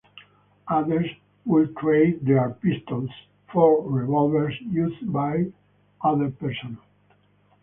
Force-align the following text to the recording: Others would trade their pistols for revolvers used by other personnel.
Others 0.69 1.11
would 1.45 1.77
trade 1.77 2.25
their 2.25 2.57
pistols 2.59 3.11
for 3.53 3.87
revolvers 3.87 4.59
used 4.59 5.13
by 5.13 5.45
other 6.03 6.31
personnel. 6.31 6.79